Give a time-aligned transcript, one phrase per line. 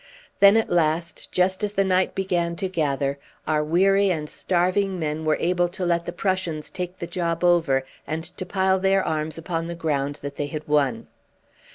[0.39, 5.25] Then at last, just as the night began to gather, our weary and starving men
[5.25, 9.37] were able to let the Prussians take the job over, and to pile their arms
[9.37, 11.05] upon the ground that they had won.